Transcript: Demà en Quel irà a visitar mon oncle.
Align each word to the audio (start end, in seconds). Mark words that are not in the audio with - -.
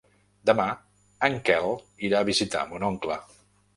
Demà 0.49 0.65
en 1.29 1.37
Quel 1.49 1.69
irà 2.09 2.23
a 2.25 2.27
visitar 2.31 2.65
mon 2.73 2.87
oncle. 2.93 3.19